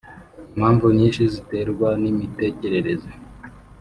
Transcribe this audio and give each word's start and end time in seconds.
Impamvu 0.53 0.85
nyinshi 0.97 1.21
ziterwa 1.33 1.89
n’imitekerereze 2.01 3.09